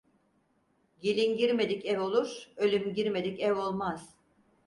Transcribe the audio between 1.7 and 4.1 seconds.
ev olur, ölüm girmedik ev olmaz.